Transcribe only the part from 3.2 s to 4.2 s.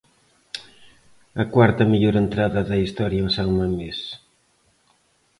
en San Mamés.